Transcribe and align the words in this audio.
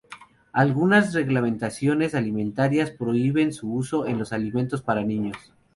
Algunas 0.53 1.13
reglamentaciones 1.13 2.15
alimentarias 2.15 2.89
prohíben 2.89 3.53
su 3.53 3.71
uso 3.71 4.07
en 4.07 4.17
los 4.17 4.33
alimentos 4.33 4.81
para 4.81 5.03
niños. 5.03 5.53